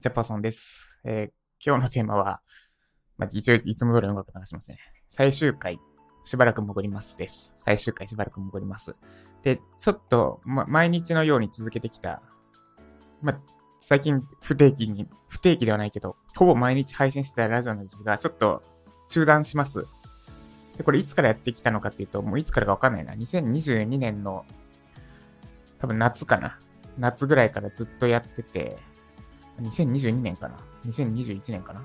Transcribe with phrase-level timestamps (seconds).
[0.00, 0.98] ジャパソンです。
[1.04, 2.40] えー、今日のテーマは、
[3.18, 4.78] まあ、一応いつも通り音楽流しますね。
[5.10, 5.78] 最終回、
[6.24, 7.52] しばらく潜りますです。
[7.58, 8.96] 最終回しばらく潜ります。
[9.42, 12.22] で、ちょっと、ま、毎日のように続けてきた、
[13.20, 13.40] まあ、
[13.78, 18.62] 最近不定期に、不定期ではないけど、ほぼ毎日配信してたラジオなんですが、ちょっと
[19.10, 19.86] 中断します。
[20.78, 23.12] で、これいつからやってきたのかっていうと、もういつからかわかんないな。
[23.12, 24.46] 2022年の、
[25.78, 26.58] 多分夏かな。
[26.96, 28.78] 夏ぐらいからずっとやってて、
[29.60, 30.56] 2022年かな
[30.86, 31.82] ?2021 年かな？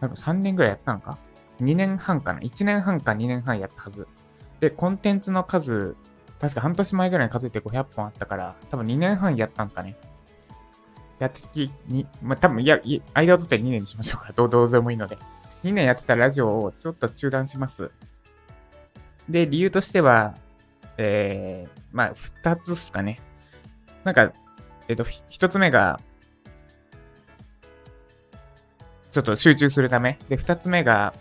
[0.00, 1.18] なんか3年ぐらいやったのか
[1.60, 4.06] ?2 年半かな ?1 年半か2年半やったはず。
[4.60, 5.96] で、コンテンツの数、
[6.40, 9.96] 確か半年前ぐらいに数えて500本あったから、多分2年半やったんすかね。
[11.18, 12.80] やってき、に、まあ、多分、いや、
[13.14, 14.32] 間を取って2年にしましょうか。
[14.32, 15.18] どうどうでもいいので。
[15.64, 17.90] 2年やってたラジオをちょっと中断します。
[19.28, 20.36] で、理由としては、
[20.96, 23.18] えー、まあ、2つっすかね。
[24.04, 24.32] なんか、
[24.88, 26.00] えっ、と、一つ目が、
[29.10, 30.18] ちょっと集中するため。
[30.28, 31.14] で、二つ目が、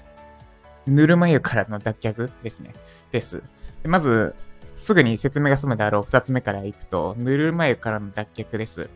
[0.85, 2.73] ぬるま湯からの脱却ですね。
[3.11, 3.43] です。
[3.83, 4.35] でまず、
[4.75, 8.89] すぐに説明が済むであろう二つ目からいくと、ぬるま湯からの脱却です。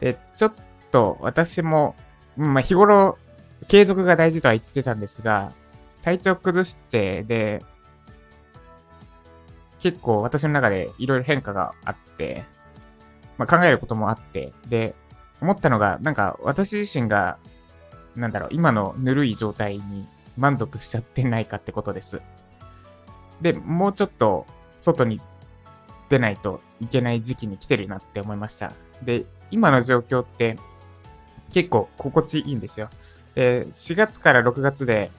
[0.00, 0.52] で、ちょっ
[0.90, 1.94] と私も、
[2.36, 3.18] まあ、日頃、
[3.68, 5.52] 継続が大事とは言ってたんですが、
[6.02, 7.62] 体調崩して、で、
[9.80, 12.44] 結構私の中でいろいろ変化があって、
[13.40, 14.94] まあ、考えることもあって、で、
[15.40, 17.38] 思ったのが、なんか私自身が、
[18.14, 22.20] なんだろう、今のぬるい状態に満足しちゃってないかってことです。
[23.40, 24.44] で、もうちょっと
[24.78, 25.22] 外に
[26.10, 28.72] 出ないといけない時期に来てるなって思いました。
[29.02, 30.58] で、今の状況って
[31.50, 32.90] 結構心地いいんですよ。
[33.34, 35.10] で、4月から6月で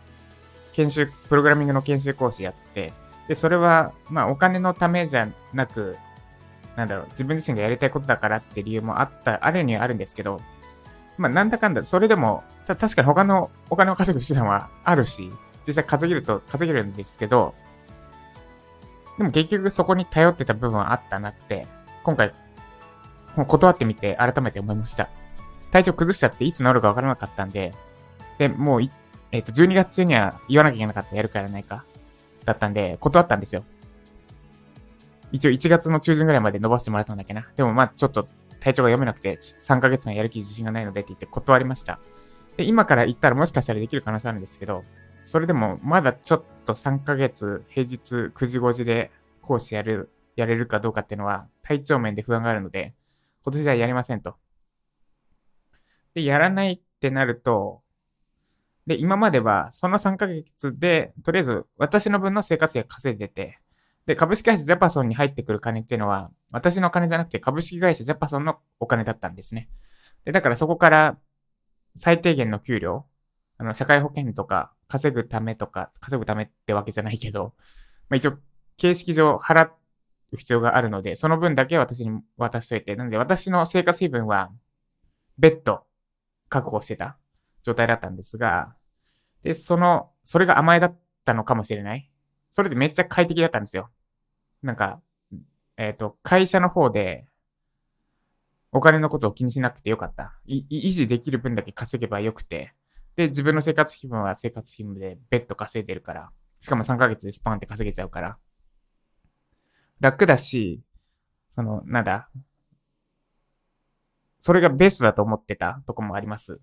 [0.73, 2.93] 研修、プログラミングの研修講師やって、
[3.27, 5.97] で、それは、まあお金のためじゃなく、
[6.75, 10.39] なんだろう、自分自身がやりたいことだからって理由もあった、あるにはあるんですけど、
[11.17, 15.29] まあ、なんだかんだ、それでも、た、確かに他のお金を稼ぐ手段はあるし、
[15.67, 17.53] 実際稼げると稼げるんですけど、
[19.17, 21.67] でも結局そこに頼ってた部分はあったなって、
[22.03, 22.33] 今回、
[23.35, 25.09] もう断ってみて改めて思いました。
[25.71, 27.73] 体調崩しちゃっていつ治るかわからなかったんで、
[28.37, 28.81] で、もう
[29.31, 31.85] えっ、ー、と、12月中には言わなきゃいけなかったやるかやらないか、
[32.45, 33.63] だったんで、断ったんですよ。
[35.31, 37.47] 一応1月の中旬ぐらいまで伸ばしてもらったんだっけな。
[37.55, 38.27] でもまあちょっと
[38.59, 41.99] 体調が読めなくて、3ヶ月のやる気自信がないのでって言って断りました。
[42.57, 44.83] で、今から行ったらもしかしたらできる可能性あるんですけど、
[45.25, 49.11] それでもまだちょっと3ヶ月平日9時5時で
[49.41, 52.93] 講師やる、やれるかどうかっていうのは体調面で不安があるので、
[53.43, 54.35] 今年はやりませんと。
[56.13, 57.81] で、やらないってなると、
[58.85, 63.59] で、今まではその3ヶ月で、とりあえず私の分の生活費が稼いでて、
[64.05, 69.69] で、株式会社ジャパソンに入ってくる金っていうのは、私の金じゃなくて株式会社ジャパソンのお金だったんですね。
[70.25, 71.17] で、だからそこから
[71.95, 73.05] 最低限の給料、
[73.57, 77.53] あの、社会保険とか稼ぐためとか、稼ぐためってわけじゃないけど、
[78.09, 78.37] まあ一応、
[78.77, 79.67] 形式上払
[80.31, 84.51] う必要があるので、その分だけ私に渡しといて、なので私の生活費分は、
[85.37, 85.83] 別途
[86.49, 87.17] 確保してた
[87.63, 88.75] 状態だったんですが、
[89.43, 92.10] で、その、それが甘えだったのかもしれない。
[92.51, 93.89] それでめっちゃ快適だったんですよ。
[94.61, 95.01] なんか、
[95.77, 97.25] えっ、ー、と、会社の方で、
[98.73, 100.33] お金のことを気にしなくてよかった。
[100.47, 102.73] 維持できる分だけ稼げばよくて。
[103.15, 106.29] で、自分の生活費分は生活費分で別途稼いでるから。
[106.59, 108.37] しかも3ヶ月でスパンって稼げちゃうから。
[109.99, 110.81] 楽だし、
[111.49, 112.29] その、なんだ。
[114.39, 116.61] それがベストだと思ってたとこもあります。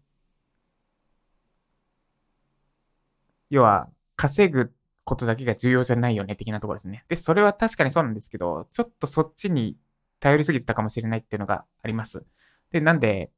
[3.50, 4.72] 要は、稼ぐ
[5.08, 7.02] ことだけが重要じゃないよね、的なところですね。
[7.08, 9.78] で、それは確かにそうなんですけど、ちょっとそっちに
[10.20, 12.26] 頼りすぎてたかもしれないっていうのがあります。
[12.72, 13.30] で、なんで、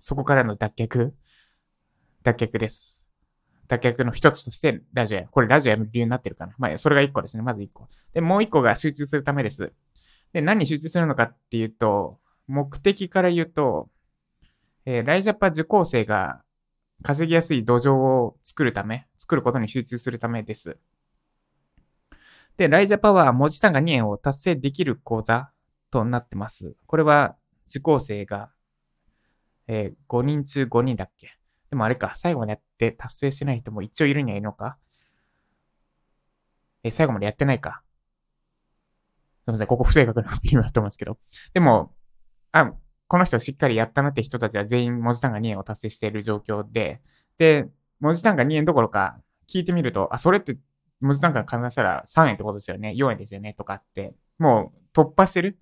[0.00, 1.12] そこからの脱却？
[2.24, 3.08] 脱却です。
[3.68, 6.54] 脱却の一つとしてラジオや、これラジオやる理由になってるかな。
[6.58, 7.42] まあ、それが一個ですね。
[7.42, 7.88] まず一個。
[8.12, 9.72] で、もう一個が集中するためです。
[10.34, 13.88] で、何に集中するのかっていうと、目的から言うと、
[14.84, 16.42] えー、ライジャパ受講生が
[17.02, 20.76] 稼ぎやすい土壌を作るため、作ることに集中するためです。
[22.58, 25.50] で、ライジャパは文字単価2円を達成できる講座
[25.90, 26.74] となってます。
[26.86, 27.36] これは
[27.68, 28.50] 受講生が、
[29.68, 31.30] えー、5人中5人だっけ？
[31.70, 34.76] でもあれか、最後までやって達成してない人も一応いるにはいるのか？
[36.82, 37.82] えー、最後までやってないか？
[39.44, 41.16] すみません、ここ不正確なビームだと思うんですけど。
[41.54, 41.94] でも、
[42.52, 42.72] あ、
[43.06, 47.00] この人しっかりやったなって人たちは全員文字単価2円を達成している状況で、
[47.38, 47.68] で、
[48.00, 50.58] 文字単価2円どころか聞いてみると、あ、それって
[51.00, 52.92] 文字単価換算したら3円ってことですよね。
[52.96, 53.54] 4円ですよね。
[53.54, 55.58] とかって、もう突破してる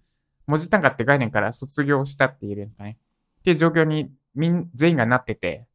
[0.47, 2.99] 文字単価って概念から卒業したって言えるんですかね。
[3.41, 5.67] っていう状況にみん、全員がなってて、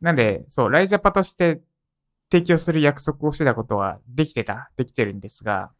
[0.00, 1.60] なんで、そう、ライジャパとして
[2.30, 5.70] 提供する約束をしてたことはできてた、できてるんですが、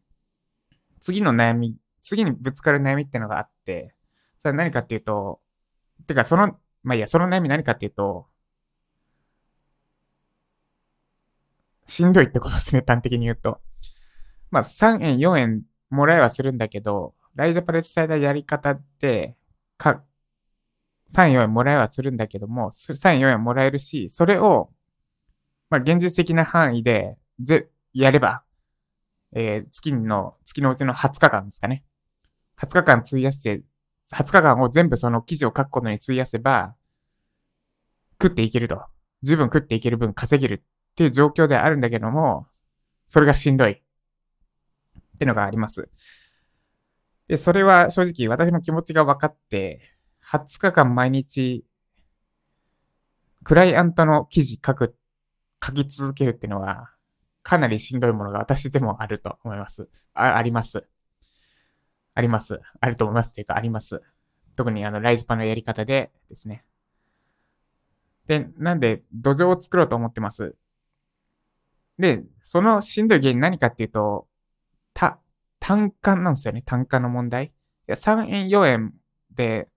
[1.01, 3.93] 次の悩み、次にぶつかる悩みってのがあって、
[4.39, 5.39] それは何かっていうと、
[6.07, 8.27] てかその、まあいいや、その悩み何かっていうと、
[11.85, 13.59] しんどいってことですね、端的に言うと。
[14.51, 19.35] まあ3円、4円もらえはするんだけど、ライジャパで伝えたやり方って、
[19.77, 20.03] か、
[21.13, 24.69] 3、4円もらえはするんだけども、3、4円もらえるし、それを、
[25.69, 28.43] まあ、現実的な範囲で、ぜ、やれば、
[29.33, 31.83] えー、月の、月のうちの20日間ですかね。
[32.57, 33.61] 20日間費やして、
[34.13, 36.75] 20日間を全部その記事を書くことに費やせば、
[38.21, 38.81] 食っていけると。
[39.23, 40.63] 十分食っていける分稼げる
[40.95, 42.47] っていう状況であるんだけども、
[43.09, 43.71] それがしんどい。
[43.71, 45.89] ってのがあります。
[47.27, 49.81] で、それは正直私の気持ちが分かって、
[50.31, 51.65] 20日間毎日、
[53.43, 54.95] クライアントの記事書く、
[55.63, 56.89] 書き続けるっていうのは、
[57.43, 59.89] かなりしんどいものが私でもあると思います。
[60.13, 60.87] あ、あります。
[62.13, 62.61] あります。
[62.79, 64.01] あると思いますっていうか、あります。
[64.55, 66.63] 特にあの、ライズパのやり方でですね。
[68.27, 70.55] で、なんで、土壌を作ろうと思ってます。
[71.97, 74.27] で、そのしんどい原因何かっていうと、
[74.93, 75.19] た、
[75.59, 76.61] 単価なんですよね。
[76.65, 77.45] 単価の問題。
[77.45, 77.51] い
[77.87, 78.93] や、3円、4円
[79.31, 79.67] で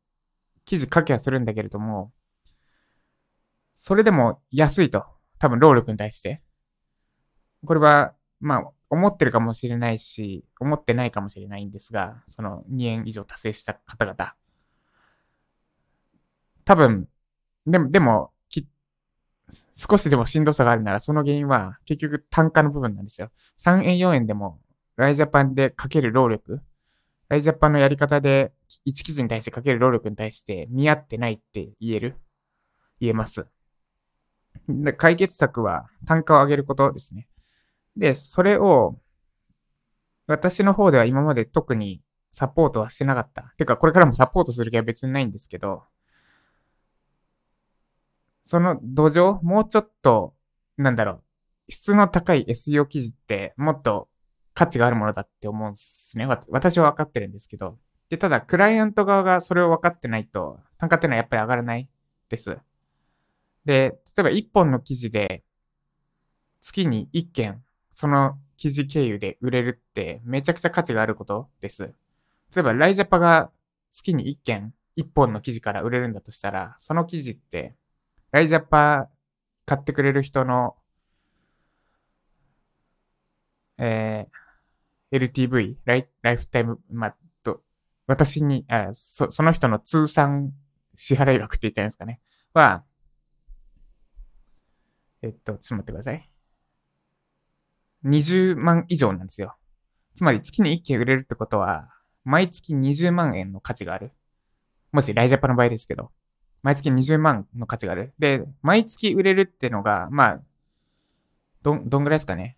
[0.65, 2.13] 記事書きはするんだけれども、
[3.75, 5.05] それでも安いと。
[5.39, 6.43] 多分労力に対して。
[7.65, 14.35] これは、まあ、思ってるかもしれないし、思ってないかもしれないんですが、その2円以上達成した方々。
[16.65, 17.09] 多分、
[17.67, 18.33] でも、でも、
[19.73, 23.31] 少しでもしんどさがあるなら、その原因は結局単価の部分なんですよ。
[23.59, 24.59] 3円4円でも、
[24.97, 26.61] ライジャパンでかける労力、
[27.29, 28.53] ライジャパンのやり方で
[28.87, 32.17] 1記事に対してかける労力に対して見合ってないって言える
[33.01, 33.47] 言えます。
[34.97, 37.29] 解決策は単価を上げることですね。
[37.97, 38.99] で、それを、
[40.27, 43.55] 私の方では今まで特にサポートはしてなかった。
[43.57, 45.85] てか、これからもサポートする気は別にないんですけど、
[48.49, 50.33] その土壌、もうちょっと、
[50.79, 51.23] なんだろう、
[51.69, 54.09] 質の高い SEO 記事ってもっと
[54.55, 56.27] 価値があるものだって思うんですね。
[56.49, 57.77] 私は分かってるんですけど。
[58.09, 61.91] で、ただ、クライアント側がそれを分かってないと、単価っていうのはやっぱり上がらない
[62.31, 62.57] です。
[63.67, 65.45] で、例えば1本の記事で、
[66.63, 71.83] 月に1件その記事経由で売れるってめちゃくちゃ価値があることです。
[72.57, 73.51] 例えば、ライジャパが
[73.91, 77.77] 月に1件、1本の記事から売れるんだとしたら、その記事って、
[78.39, 79.09] ライジャパ
[79.67, 80.77] 買ってくれる人の、
[83.79, 87.63] えー、LTV、ライライフタイム、まあ、と、
[88.07, 90.53] 私に、あそ、その人の通算
[90.95, 92.21] 支払い額って言ったんですかね。
[92.55, 92.85] は、
[95.23, 96.31] えっと、ちょっと待ってください。
[98.05, 99.57] 20万以上なんですよ。
[100.15, 101.89] つまり月に1件売れるってことは、
[102.23, 104.13] 毎月20万円の価値がある。
[104.93, 106.13] もしライジャパの場合ですけど、
[106.63, 108.15] 毎月20万の価値がある。
[108.19, 110.41] で、毎月売れるってのが、まあ、
[111.63, 112.57] ど、どんぐらいですかね。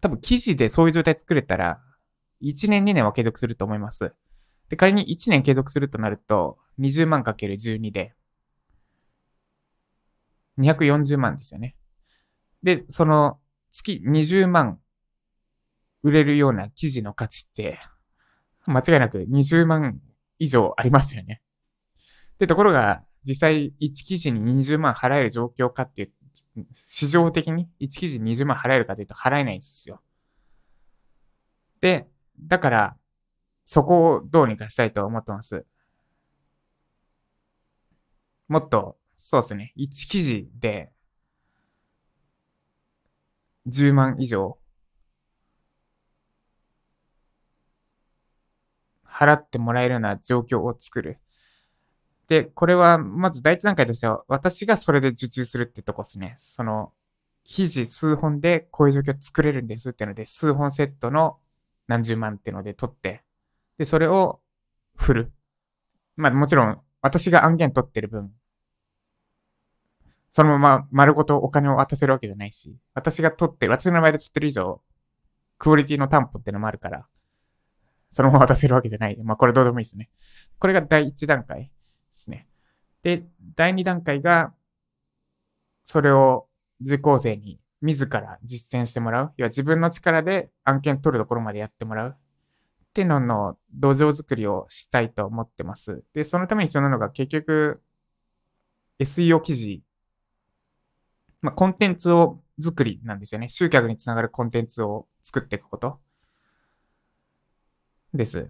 [0.00, 1.80] 多分記事でそういう状態作れたら、
[2.42, 4.12] 1年2年は継続すると思います。
[4.68, 8.14] で、仮に1年継続するとなると、20万かける12で、
[10.58, 11.76] 240万ですよね。
[12.62, 13.38] で、その、
[13.70, 14.78] 月20万
[16.02, 17.80] 売れるような記事の価値って、
[18.66, 20.00] 間違いなく20万
[20.38, 21.40] 以上ありますよね。
[22.38, 26.12] で、ところが、実際1記事に20万払える状況かっていう、
[26.72, 30.02] 市場的に1記事に20万払えるかというと払えないんですよ。
[31.80, 32.06] で、
[32.38, 32.96] だから、
[33.64, 35.64] そこをどうにかしたいと思ってます。
[38.48, 39.72] もっと、そうですね。
[39.76, 40.92] 1記事で
[43.66, 44.58] 10万以上
[49.06, 51.18] 払ってもらえるような状況を作る。
[52.28, 56.36] で、これは、まず第一段階としては、私がそれで受注するってとこですね。
[56.38, 56.92] その、
[57.44, 61.38] 記事数本でこういう状況作れるんですっていうので、数本セットの
[61.86, 63.22] 何十万っていうので取って、
[63.78, 64.40] で、それを
[64.96, 65.32] 振る。
[66.16, 68.32] まあもちろん、私が案件取ってる分、
[70.30, 74.80] そのまま丸ごとお金を渡せるわけじゃないし、私が取って、私の名前で取ってる以上、
[75.58, 77.06] クオリティの担保っていうのもあるから、
[78.10, 79.18] そのまま渡せるわけじゃない。
[79.22, 80.08] まあこれどうでもいいですね。
[80.58, 81.70] これが第一段階
[82.14, 82.48] ですね。
[83.02, 84.54] で、第二段階が、
[85.82, 86.46] それを
[86.80, 89.32] 受講生に自ら実践してもらう。
[89.36, 92.10] 要は自分の力で案件取るところまでやってもらう。
[92.10, 96.04] っってのの土壌作りをしたいと思ってます。
[96.14, 97.82] で、そのために必要なのが結局、
[99.00, 99.82] SEO 記事、
[101.42, 103.48] まあ、コンテンツを作りなんですよね。
[103.48, 105.98] 集客につながるコンテンツを作っていくこと。
[108.14, 108.48] です。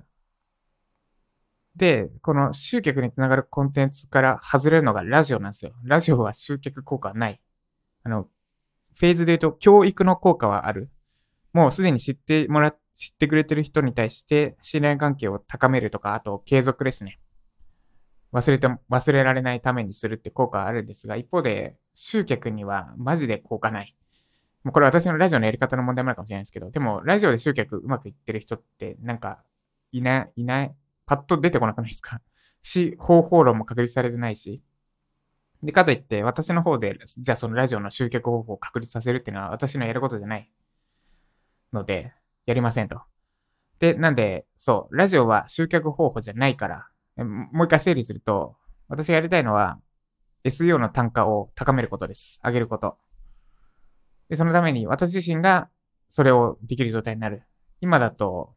[1.84, 5.72] で、この集客につながるコンテンツから外れるのがラジオなんですよ。
[5.84, 7.42] ラジオは集客効果はない。
[8.04, 8.26] あの、
[8.94, 10.88] フェーズで言うと教育の効果はある。
[11.52, 17.20] もうすでに知ってもら、知ってくれてる人に対して信頼関係を高めるとか、あと継続ですね。
[18.32, 23.94] 忘れて、忘れられないためにするって効果はあるんですが、一方で集客にはマジで効果ない。
[24.62, 29.42] もうこれ私のラジオのやり方の問題もあるかもしれないですけど、でもラジオで集客うまくいってる人ってなんか
[29.92, 30.74] いない、いない、
[31.06, 32.20] パッと出てこなくないですか？
[32.62, 34.62] し、方法論も確立されてないし。
[35.62, 40.50] で、かといって、私の方で、じゃあそのラジオの集客方法を確立させるっていうのは私のやることじゃない
[41.72, 42.12] ので、
[42.46, 43.00] やりませんと。
[43.78, 48.56] で、なんで、そう、ラジオは集客方法じゃないから、もう一回整理すると、
[48.88, 49.80] 私がやりたいのは、
[50.44, 52.40] SEO の単価を高めることです。
[52.44, 52.98] 上げること。
[54.28, 55.70] で、そのために私自身が
[56.08, 57.42] それをできる状態になる。
[57.80, 58.54] 今だと、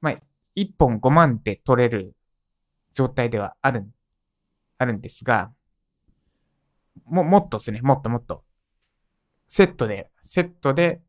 [0.00, 0.20] まあ、
[0.60, 2.14] 1本5万で取れる
[2.92, 3.86] 状態ではある、
[4.78, 5.52] あるんですが、
[7.06, 8.44] も、もっとですね、もっともっと。
[9.46, 11.00] セットで、セットで、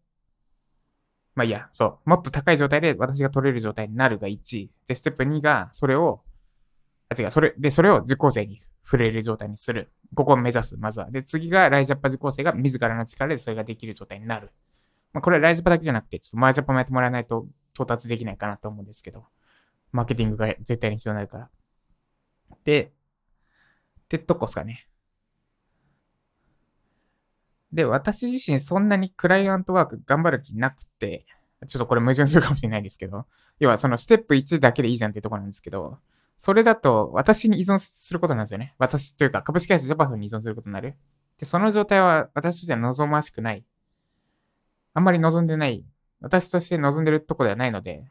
[1.36, 4.70] まあいいや、そう、もっと高い状態で私が取れる状態になるが1。
[4.88, 6.22] で、ステップ2が、それを、
[7.10, 9.92] あ、違う、それ、で、それを受講生に触れる状態にする。
[10.16, 11.10] ここを目指す、まずは。
[11.12, 14.52] で、次がライジャパ受講生が自らの力でそれができる状態になる。
[15.14, 19.26] まあ、これはライジャパだけじゃなくて、ちょっとマージャパもやってもらわないと到達できないかなと思うんですけど。
[19.92, 21.50] マーケティングが絶対に必要になるから。
[22.64, 24.88] で、ってとこっすかね。
[27.72, 31.26] で、私自身そんなにクライアントワーク頑張る気なくて、
[31.68, 33.26] ちょっとこれ矛盾するかもしれないですけど、
[33.60, 36.00] 要はそのステップ1だけでいいじゃんっていうところなんですけど、
[36.38, 38.74] それだと私に依存することなんですよね。
[38.78, 40.96] 私というか株式会社ジャパソンに依存することになる。
[41.38, 43.66] で、その状態は私としては望ましくない。
[44.94, 45.84] あんまり望んでない。
[46.22, 48.10] 私として望んでるとこではないので、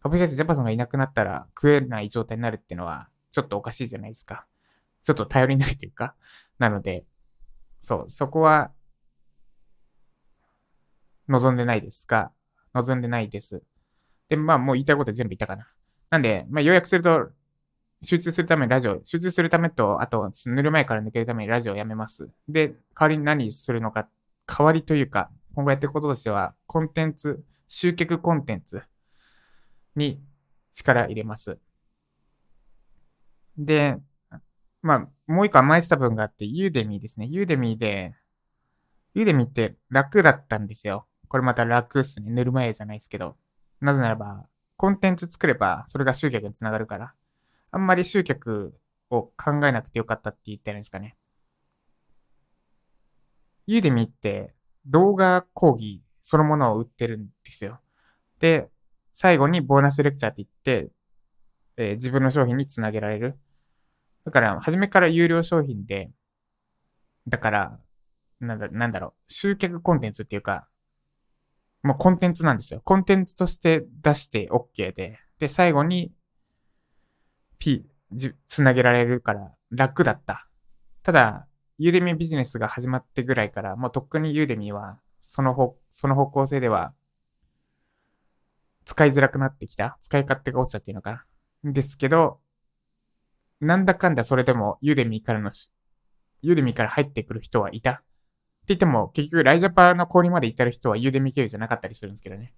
[0.00, 4.46] 株式会社ジャパソンがいなくなったら食えない状態になるっていうのは、ちょっとおかしいじゃないですか。
[5.02, 6.14] ちょっと頼りないというか。
[6.58, 7.04] なので、
[7.80, 8.72] そう、そこは、
[11.28, 12.30] 望んでないですが、
[12.74, 13.62] 望んでないです。
[14.28, 15.68] で、まあもう言いたいことは全部言ったかな。
[16.10, 17.30] なんで、まあ要約すると、
[18.00, 22.30] 集中するためにラジオ、集中するためと、あと、塗る前から抜けるためにラジオをやめます。
[22.48, 24.08] で、代わりに何するのか、
[24.46, 28.82] 代わりというか、今後やっていくこととしては、コンテンツ、集客コンテンツ
[29.98, 30.22] に
[30.72, 31.58] 力入れます。
[33.58, 33.98] で、
[34.80, 37.26] まあ、もう一個甘えてた分があって、ユーデミーですね。
[37.26, 38.14] ユーデミーで、
[39.14, 41.06] ユーデミーって楽だったんですよ。
[41.28, 42.30] これまた楽っすね。
[42.30, 43.36] 塗る前じゃないですけど。
[43.80, 47.12] なぜならば、コンテンツ作れば、それが集客につながるから。
[47.70, 51.16] あんまり集客を考えなくてよかったって言ってるんですかね。
[53.66, 54.54] ユーデミーって
[54.86, 57.80] 動画講義そのものを売ってるんですよ。
[58.38, 58.70] で、
[59.20, 60.92] 最後にボーナスレクチャーって言って、
[61.76, 63.36] えー、自分の商品につなげられる。
[64.24, 66.12] だから、初めから有料商品で、
[67.26, 67.80] だから、
[68.38, 70.68] なんだ、なんだろう、集客コンテンツっていうか、
[71.82, 72.80] もうコンテンツなんですよ。
[72.84, 76.12] コンテンツとして出して OK で、で、最後に、
[77.58, 77.84] P、
[78.46, 80.46] つなげられるから楽だった。
[81.02, 86.94] ただ、ユーデミビジネスが始まってぐらいから、もうとっくにユーデミは、その方、その方向性では
[88.88, 89.98] 使いづらくなってきた。
[90.00, 91.26] 使い勝手が落ちたっていうのか
[91.62, 91.72] な。
[91.72, 92.40] ですけど、
[93.60, 95.52] なんだかんだそれでもユーデミーからの、
[96.40, 97.90] ユーデミーから入ってくる人はいた。
[97.90, 98.02] って
[98.68, 102.54] 言っても、結局ライジャパの氷まで至る人はユーデミー経由じゃなかったりするんですけどね。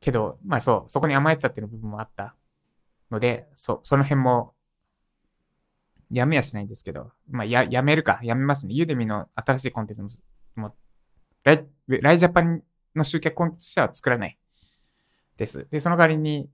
[0.00, 2.36] けど、まあそう、そこに甘えてたっていう部分もあった
[3.10, 4.52] ので、そう、その辺も、
[6.10, 8.74] やめはしないんですけど、まあや、やめるか、やめますね。
[8.74, 10.08] ユーデミーの新しいコンテンツも、
[10.56, 10.74] も
[11.42, 12.62] ライライジャパン
[12.94, 14.39] の集客コンテンツとしては作らない。
[15.40, 15.66] です。
[15.70, 16.50] で、その代わりに、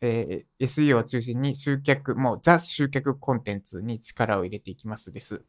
[0.00, 5.42] えー、SEO を中心に集客、もうザ集客コンテンツに力を入れていきますです。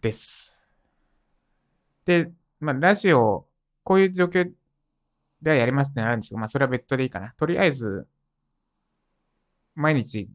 [0.00, 0.64] です。
[2.04, 2.30] で、
[2.60, 3.48] まあ、ラジオ、
[3.82, 4.48] こういう状況
[5.42, 7.34] ではやりますってなるんですけど、まあ、それは別途でいいかな。
[7.36, 8.06] とりあえず、
[9.74, 10.30] 毎日、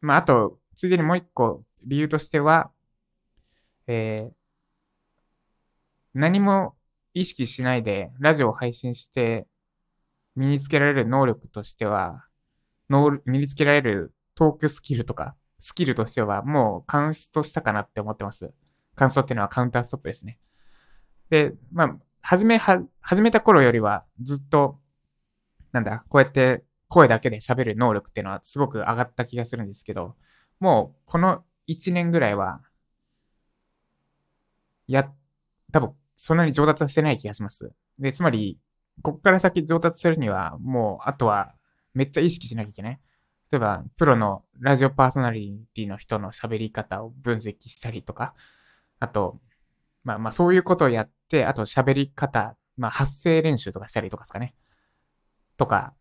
[0.00, 2.70] まあ、あと、ついでにもう一個理由としては、
[3.88, 4.34] えー、
[6.14, 6.76] 何も
[7.14, 9.46] 意識しないでラジオを配信して
[10.36, 12.24] 身につけられる能力としては、
[13.24, 18.52] 身につけられるトークスキルとか、スキルとしてはもうカウンストしたかなって思ってます。
[18.96, 20.38] カウントっていうのはカウンターストップですね。
[21.30, 24.80] で、まあ、始めは、始めた頃よりはずっと、
[25.72, 30.16] なんだ、こうやって声だけで喋る能力っていうのはすごく上がった気がするんですけど、
[30.58, 32.60] もうこの1年ぐらいは、
[34.86, 35.10] や、
[35.72, 37.72] 多分そんなに上達はしてない気がします。
[37.98, 38.58] で、つまり、
[39.02, 41.54] こっから先上達するには、もう、あとは、
[41.94, 43.00] めっちゃ意識しなきゃいけない。
[43.50, 48.34] 例えば、プロのラジオパーソナリティの人の喋り方を分析したりとか、
[49.00, 49.40] あと、
[50.02, 54.54] まあまあそういうことをやって、あと喋り方、まあ発声練習とかしたりとかですかね。
[55.56, 55.94] とか、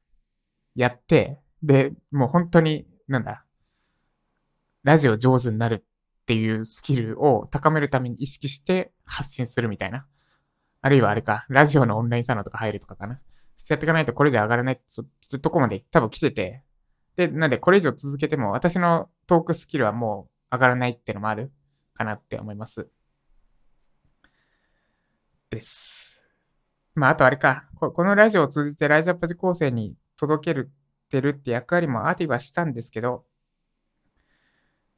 [0.76, 3.46] やって、で、もう本当に、なんだ、
[4.84, 5.86] ラジオ上手になる
[6.24, 10.06] っていうスキルを高めるために意識して発信するみたいな。
[10.82, 13.20] あるいはあれか、ラジオのオンラインサロンとか入るとかかな。
[13.56, 14.82] してやっていかないとこれじゃ上がらない
[15.30, 16.64] ととこまで多分来てて、
[17.16, 21.52] で、なんでこれ以上続けても私のトークスキルはもう上がらないってのもある
[21.94, 22.88] かなって思います。
[25.50, 26.22] です。
[26.96, 30.72] まあ、あとあれか、このラジオを通じてライズアップ受講生に届ける
[31.14, 33.24] てるって役割もありはしたんですけど、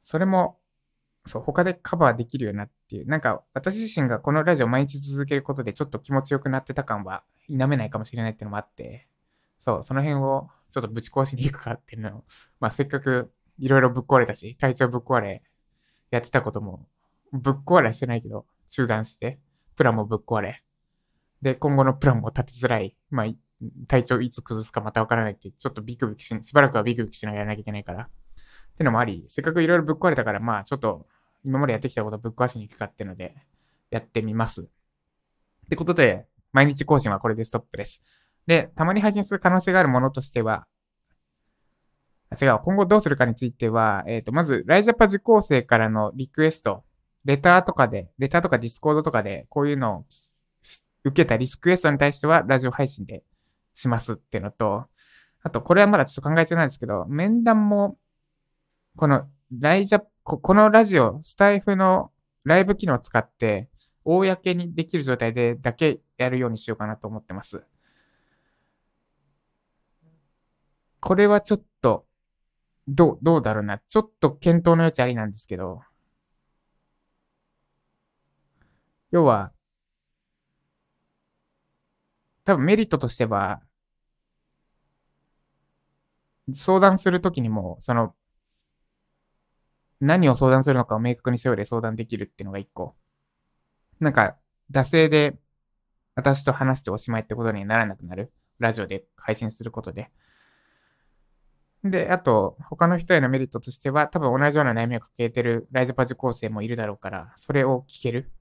[0.00, 0.58] それも、
[1.26, 9.08] そう、他でカバーできるよなっていう、なんか私自身がこのラジオ毎日続けることでちょっと気持ちよくなってた感は否めないかもしれないっていうのもあって、
[9.58, 12.24] そう、その辺をちょっとぶち壊しに行くかっていうのを、
[12.60, 15.42] まあせっかくいろいろぶっ壊れたし、体調ぶっ壊れ、
[16.10, 16.86] やってたことも、
[17.32, 19.38] ぶっ壊れはしてないけど、中断して、
[19.76, 20.62] プランもぶっ壊れ。
[21.42, 22.96] で、今後のプランも立てづらい。
[23.10, 23.26] まあ、
[23.88, 28.02] 体調いつ崩すかまたわからないって、ちょっとビクビクし、しばらくはビクビクしながらやらなきゃいけないから。
[28.04, 28.08] っ
[28.76, 31.06] てのもあり、せっかくいろいろぶっ壊れたから、まあ、ちょっと、
[31.46, 33.34] 今までやってきたことをぶっ壊しに行くかっていうので、
[33.90, 34.62] やってみます。
[34.62, 38.02] ってことで、毎日更新はこれでストップです。
[38.46, 40.66] で、たまに配信する可能性があるものとしては、
[42.40, 46.82] 違う、今後どうするかについては、えっ、ー、と、まず、ライジャパ受講生からのリクエスト、
[47.24, 50.04] レターとかで、レターとかディスコードとかで、こういうのを
[51.04, 53.22] 受けたリスクエストに対しては、ラジオ配信で
[53.74, 54.86] しますっていうのと、
[55.42, 57.96] あと、これはまだちょっと考え中なんですけど、面談も、
[58.96, 62.10] この、ライジャ、ここのラジオ、スタイフの
[62.42, 63.68] ライブ機能を使って、
[64.04, 67.62] 公にできる状態でだけやるようにしようかなと思ってます。
[70.98, 72.06] これはちょっと、
[72.88, 73.78] どう、どうだろうな。
[73.78, 75.82] ちょっと検討の余地ありなんですけど、
[79.12, 79.52] 要は、
[82.44, 83.60] 多分メリットとしては、
[86.52, 88.16] 相談するときにも、その、
[90.00, 92.94] 何を相談するのかを明確にした上で相談できるっていうのが一個。
[94.00, 94.36] なんか、
[94.70, 95.36] 惰性で
[96.14, 98.32] 私と話しておしまいってことにならなくなる。
[98.58, 100.10] ラジオで配信することで。
[101.84, 108.32] で、あと、他の人へのメリットとしては、多分同じような悩みを抱えてるライズパジ構成もいるだろうから、それを聞ける。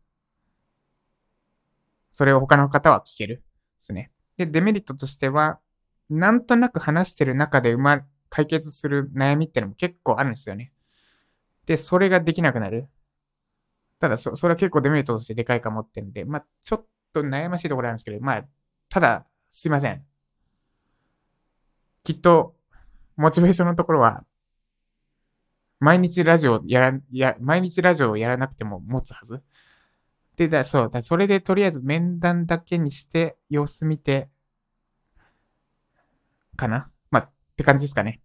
[2.11, 3.37] それを他の方は聞ける。
[3.37, 3.43] で
[3.79, 4.11] すね。
[4.37, 5.59] で、デメリットとしては、
[6.09, 10.71] なんとなく話してる中でうま、解決する悩みってのも結構あるんですよね。
[11.65, 12.88] で、それができなくなる。
[13.99, 18.45] ただ、そ、それは結構デメリットとしてでかいかもってんで、まあ、ちょっと悩ましいところなんですけど、まあ、
[18.89, 20.06] ただ、すいません。
[22.04, 22.56] きっと、
[23.15, 24.23] モチベーションのところは、
[25.80, 29.41] 毎日ラジオやら、や、毎日ラジオをやらなくても持つはず。
[30.36, 34.30] で、だ、そう、だ、それでとりあえず面談だけにして様子見て、
[36.56, 36.89] かな？
[37.12, 38.21] まあ、って感じですかね。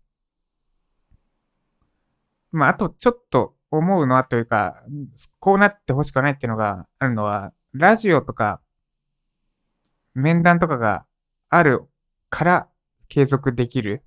[2.52, 4.82] まあ、あとちょっと思うのはというか、
[5.38, 8.60] こうなってほしくないっていうのがあるのは、ラジオとか、
[10.14, 11.04] 面談とかが
[11.48, 11.88] ある
[12.28, 12.68] から
[13.08, 14.04] 継続できる。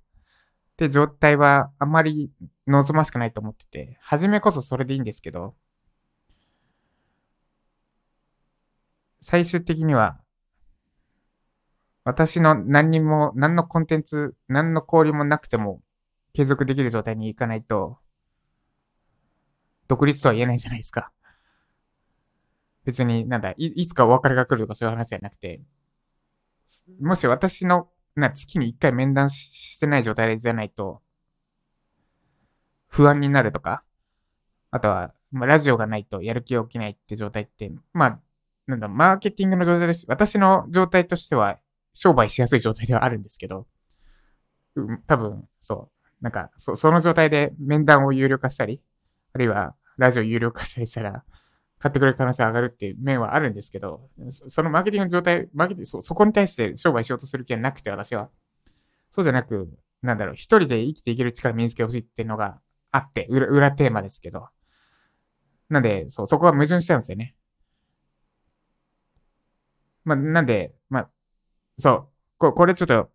[0.74, 2.32] って状態はあまり
[2.68, 5.56] 望ましくないと思ってて、初めこそそれでいいんですけど、
[9.22, 10.20] 最終的には、
[12.04, 15.82] 私の何にも、何のコンテンツ、何の交流もなくても
[16.34, 18.00] 継続できる状態にいかないと、
[19.94, 21.12] 独立とは言えないじゃないですか。
[22.84, 25.62] 別に、なんだ、いいつかお別れが来るとかそういう話じゃなくて、
[27.00, 31.02] もし私の、な、月に一回面談してない状態じゃないと、
[32.88, 33.84] 不安になるとか、
[34.72, 38.20] あとは、まあ、ラジオがないとやる気が起きないって状態って、まあ、
[38.66, 40.06] なんだ、マーケティングの状態です。
[40.08, 41.60] 私の状態としては、
[41.94, 43.68] 商売しやすい状態ではあるんですけど、
[44.76, 48.82] うん、多分、そう、なんか、そその状態で面談を有料化したり、
[49.34, 51.24] あるいはラジオ有料化したりしたら、
[51.80, 58.30] 買ってくれる可能性上がるっていう面はあるんですけど、そのマーケティングの状態、マーケティング、そ、そこに対して商売しようとする気はなくて、私は。
[59.12, 59.70] そうじゃなく、
[60.02, 62.60] なんだろう、一人で生きていける力身につけてほしいっていうのが
[62.92, 64.48] あって、裏、裏テーマですけど。
[65.70, 67.36] なんで、そう、そこは矛盾しちゃうんですよね。
[70.06, 71.10] まあ、なんで、まあ、
[71.78, 73.10] そう、ここれちょっと、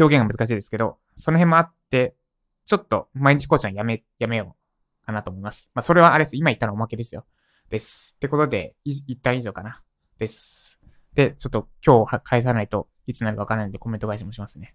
[0.00, 2.14] 表現が難しいですけど、その辺もあって、
[2.64, 4.67] ちょっと毎日講師はやめ、やめよう
[5.08, 5.70] かなと思います。
[5.74, 6.36] まあ、それはあれです。
[6.36, 7.24] 今言ったのおまけですよ。
[7.70, 8.12] です。
[8.16, 9.82] ってことで、一旦以上かな。
[10.18, 10.78] です。
[11.14, 14.74] で、ちょっと今日返さないといつになるかわからないんでコメント返しもしますね。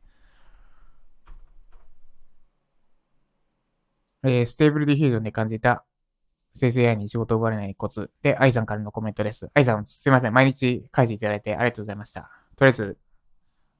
[4.25, 5.85] えー、 Stable Diffusion で感じた
[6.55, 8.09] 生成 AI に仕事を奪われないコツ。
[8.23, 9.51] で、愛さんからのコメントです。
[9.53, 10.33] 愛さん、すいません。
[10.33, 12.29] 毎日返していただいてありがとうございました。
[12.55, 12.97] とりあえず、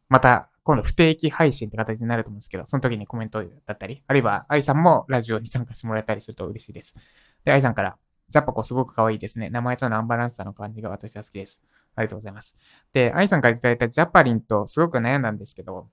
[0.10, 6.96] また、今度不定期配信って形になると思うんですけど、その時にコメントだったり、あるいは愛さんもラジオに参加してもらえたりすると嬉しいです。
[7.44, 7.98] で、愛さんから、
[8.30, 9.50] ジャパコすごく可愛いですね。
[9.50, 11.62] 名前とのアンバランスさの感じが私は好きです。
[11.96, 12.56] ありがとうございます。
[12.94, 15.90] で、愛さんからいただいたジャパリンとすごく悩んだんですけど、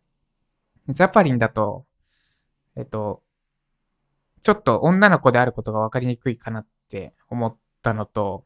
[0.88, 1.84] ジャパリンだと、
[2.76, 3.22] えっと、
[4.40, 8.44] ちょっと女の子であることが分かりにくいかなって思ったのと、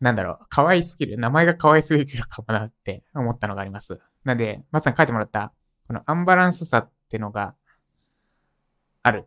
[0.00, 1.18] なんだろう、可愛すぎる。
[1.18, 3.98] 名前が可愛すぎるかもなって思ったのがあります。
[4.24, 5.52] なんで、まさに書いてもらった、
[5.86, 7.54] このアンバランスさってのが
[9.02, 9.26] ある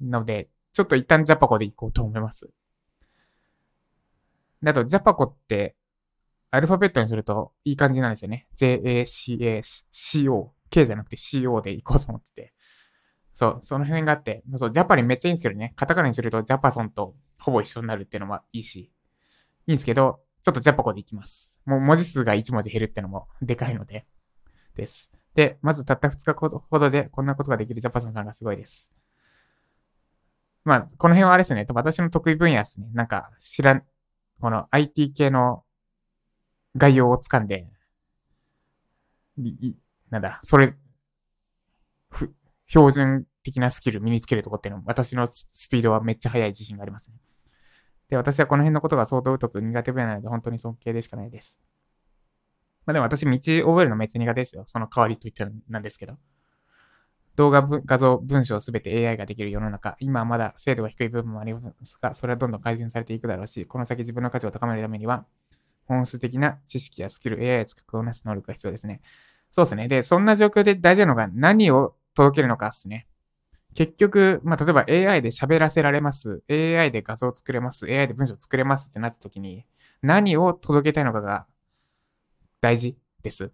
[0.00, 2.50] ので、ちょっと一旦ジャパコで行こうと思います。
[4.62, 5.76] で、あと、ジャパコって、
[6.50, 8.46] アルファベットにするといい感じなんですよね。
[8.54, 10.52] J-A-C-A-C-O。
[10.70, 12.52] K じゃなくて CO で行こうと思ってて。
[13.34, 15.72] そう、その辺があって、そう、ジャパリめっちゃいいんですけどね。
[15.76, 18.91] カタカナにするとジャパソンとほぼ一緒になるっていうのもいいし、
[19.66, 21.60] いいんですけど、ちょっとジャパコでいきます。
[21.64, 24.06] もう文字数が1文字減るってのも でかいので、
[24.74, 25.10] です。
[25.34, 28.90] で、まずたった2日ほどでこんなことができるジャパソンさんがすごいです。
[30.64, 31.66] まあ、この辺はあれですね。
[31.70, 32.88] 私の得意分野ですね。
[32.92, 33.84] なんか、知らん、
[34.40, 35.64] この IT 系の
[36.76, 37.68] 概要をつかんで、
[40.10, 40.74] なんだ、それ、
[42.10, 42.32] ふ、
[42.66, 47.16] 標準的なスキル身につけるとこっていうのも、私のスピードはめっちゃ速い自信がありますね。
[48.12, 51.58] で、私はこの辺のことが相当疎く苦手分野なので、本当に尊敬でしかないです。
[52.84, 54.64] まあでも私、道覚えるのめっちゃ苦手ですよ。
[54.66, 56.18] その代わりといったなんですけど。
[57.36, 65.24] 動画、画像、文章すべて AI ができる世の中、今はまだ精度が低い部分もありますが、それはどんどん改善されていくだろうし、この先自分の価値を高めるためには、
[65.86, 69.00] 本質的な知識やスキル、AI を使うなす能力が必要ですね。
[69.52, 69.88] そうですね。
[69.88, 73.06] で、そんな状況で大事なのが何を届けるのかですね。
[73.74, 76.42] 結局、まあ、例えば AI で喋らせられます。
[76.50, 77.86] AI で画像作れます。
[77.86, 79.64] AI で文章作れますってなった時に、
[80.02, 81.46] 何を届けたいのかが
[82.60, 83.50] 大事です。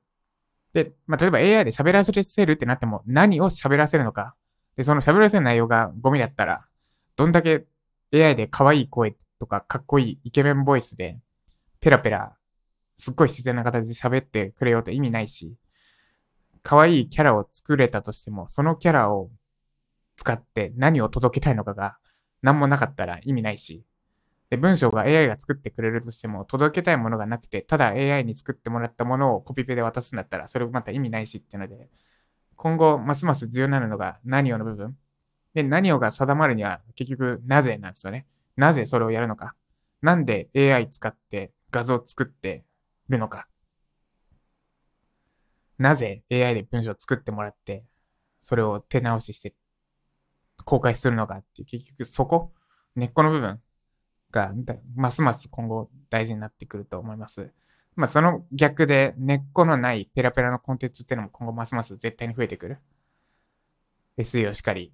[0.72, 2.12] で、まあ、例えば AI で喋らせ
[2.46, 4.34] るってなっても何を喋らせるのか。
[4.76, 6.66] で、その喋らせる内容がゴミだったら、
[7.16, 7.66] どんだけ
[8.12, 11.18] AI で可愛い声とかかっこいいイケメンボイスで、
[11.80, 12.36] ペラペラ、
[12.96, 15.54] すっごい自然な形で喋ってくれようと意味ないし、
[16.62, 19.30] 可愛いキャラを作れたとしても、そのキャラを
[20.18, 21.96] 使って何を届けたいのかが
[22.42, 23.84] 何もなかったら意味ないし、
[24.50, 31.88] で、文章が AI が作ってくれるとしても、届けたいものがなくて、ただ AI に作ってもらったものをコピペで渡すんだったら、それまた意味ないしっていうので、
[32.56, 34.96] 今後、ますます重要なのが何をの部分。
[35.54, 38.26] で、何をが定まるには、結局、なぜなんですよね。
[38.56, 39.54] なぜそれをやるのか。
[40.00, 42.64] なんで AI 使って画像を作って
[43.08, 43.48] るのか。
[45.78, 47.84] なぜ AI で文章を作ってもらって、
[48.40, 49.54] それを手直しして
[50.64, 52.52] 公開するのかっていう、結局そこ、
[52.96, 53.60] 根っこの部分
[54.30, 54.52] が、
[54.94, 57.50] ますます今後大事になってくると思います。
[57.96, 62.78] まあ、その逆で根っこのないペラペラのコンテンツっていうのも今後ますます絶対に増えてくる。
[64.18, 64.92] SEO しかり、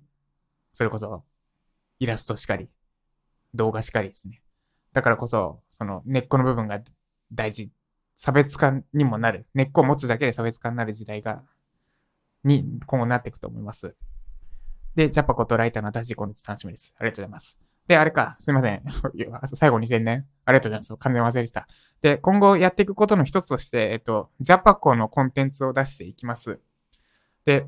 [0.73, 1.23] それこそ
[1.99, 2.69] イラストしかり、
[3.55, 4.43] 動画しかりですね。
[4.93, 6.81] だからこそ、その根っこの部分が
[7.33, 7.71] 大事、
[8.17, 9.47] 差別化にもなる。
[9.55, 11.43] 根っこを持つだけで差別化になる時代が、
[12.45, 13.95] に今後なっていくと思います。
[14.95, 16.95] で、ジャパコとライターの新しいコンテンツ楽しみです。
[16.99, 17.59] ありがとうございます。
[17.87, 18.83] で、あれか、すいません。
[19.55, 20.27] 最後2000年。
[20.45, 20.97] ありがとうございます。
[20.97, 21.69] 完全忘れてた。
[22.01, 26.61] で、今後やっていくことの一つとして、えっと、ジャパコのコンテンツを出していきます。
[27.45, 27.67] で、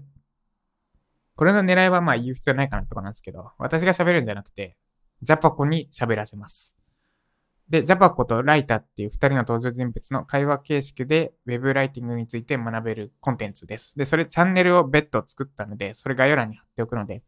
[1.34, 4.76] これの狙いはまあ言う必要ないかなってことなんですけど、私が喋るんじゃなくて、
[5.20, 6.76] ジャパコに喋らせます。
[7.68, 13.96] で、ジャパコとライタっていう二人の登場人物の会話形式で Web ライティングについて学べるコンテンツです。
[13.96, 17.22] で、それチャンネルを別途作ったので、それ概要欄に貼っておくので、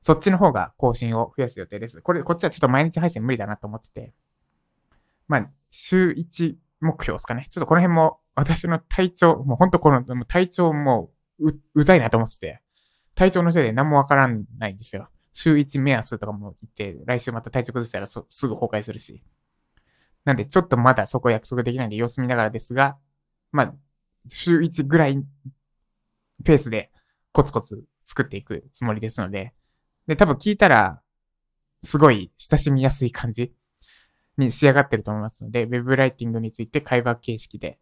[0.00, 2.00] そっちの方が更新を増やす予定です。
[2.00, 4.14] これ、こっちはちょっと毎日配信無理だなと思ってて。
[5.28, 7.46] まあ、週1目標ですかね。
[7.50, 12.62] ちょっとこの辺も私の体調、もうほんとこの、体調もう、うざいなと思ってて、
[13.14, 15.08] 体調のせいで何もわからないんですよ。
[15.34, 19.22] 週1目安とかも言って、来週また体調崩したらすぐ崩壊するし。
[20.24, 22.96] なんで、ちょっとまだそこ約束できないんで様子見ながらですが、
[23.50, 23.74] まあ、
[24.28, 25.22] 週1ぐらい
[26.44, 26.90] ペースで
[27.32, 29.52] コツコツ作っていくつもりですので、
[30.06, 31.00] で、多分聞いたら、
[31.82, 33.52] すごい親しみやすい感じ。
[34.38, 37.78] に仕上がってると思いますので、ウェブライティングについて会話形式で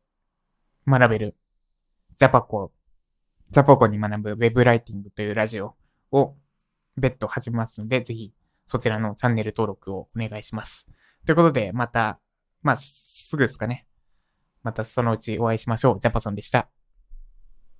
[0.86, 1.36] 学べる、
[2.16, 2.72] ジャパコ、
[3.50, 5.76] ジャパコに学ぶウェブライティングというラジオ
[6.10, 6.34] を
[6.96, 8.32] 別途始めますので、ぜひ
[8.66, 10.86] そちらのチャンネル登録をお願いします。
[11.24, 12.18] ということで、また、
[12.62, 13.86] まあ、すぐですかね。
[14.62, 16.00] またそのうちお会いしましょう。
[16.00, 16.68] ジャパソンでした。